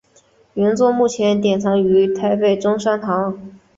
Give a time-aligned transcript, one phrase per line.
[0.55, 3.39] 原作目前典藏于台北中山堂。